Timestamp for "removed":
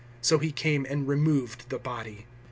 1.07-1.69